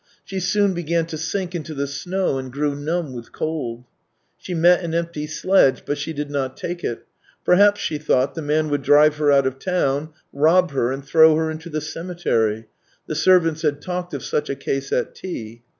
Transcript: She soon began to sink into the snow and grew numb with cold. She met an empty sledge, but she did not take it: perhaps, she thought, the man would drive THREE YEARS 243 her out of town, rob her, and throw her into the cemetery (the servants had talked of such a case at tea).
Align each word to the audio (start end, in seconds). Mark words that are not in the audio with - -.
She 0.25 0.39
soon 0.39 0.73
began 0.73 1.05
to 1.05 1.17
sink 1.19 1.53
into 1.53 1.75
the 1.75 1.85
snow 1.85 2.39
and 2.39 2.51
grew 2.51 2.73
numb 2.73 3.13
with 3.13 3.31
cold. 3.31 3.85
She 4.35 4.55
met 4.55 4.83
an 4.83 4.95
empty 4.95 5.27
sledge, 5.27 5.83
but 5.85 5.99
she 5.99 6.11
did 6.11 6.31
not 6.31 6.57
take 6.57 6.83
it: 6.83 7.05
perhaps, 7.45 7.79
she 7.81 7.99
thought, 7.99 8.33
the 8.33 8.41
man 8.41 8.69
would 8.71 8.81
drive 8.81 9.13
THREE 9.13 9.27
YEARS 9.31 9.43
243 9.43 9.73
her 9.73 9.79
out 9.79 9.89
of 9.93 9.99
town, 10.07 10.13
rob 10.33 10.71
her, 10.71 10.91
and 10.91 11.05
throw 11.05 11.35
her 11.35 11.51
into 11.51 11.69
the 11.69 11.81
cemetery 11.81 12.65
(the 13.05 13.13
servants 13.13 13.61
had 13.61 13.79
talked 13.79 14.15
of 14.15 14.23
such 14.25 14.49
a 14.49 14.55
case 14.55 14.91
at 14.91 15.13
tea). 15.13 15.61